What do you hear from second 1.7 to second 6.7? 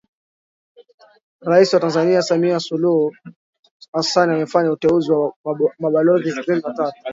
wa Tanzania Samia Suluhu Hassan amefanya uteuzi wa mabalozi ishirini